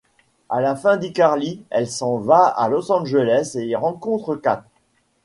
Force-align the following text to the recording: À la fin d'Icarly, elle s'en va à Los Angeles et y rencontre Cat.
À 0.49 0.61
la 0.61 0.75
fin 0.75 0.97
d'Icarly, 0.97 1.63
elle 1.69 1.85
s'en 1.87 2.17
va 2.17 2.45
à 2.47 2.67
Los 2.69 2.91
Angeles 2.91 3.51
et 3.53 3.65
y 3.67 3.75
rencontre 3.75 4.35
Cat. 4.35 4.65